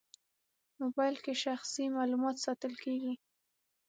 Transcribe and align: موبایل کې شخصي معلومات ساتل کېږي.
موبایل 0.81 1.15
کې 1.23 1.33
شخصي 1.45 1.85
معلومات 1.97 2.35
ساتل 2.45 2.73
کېږي. 2.83 3.13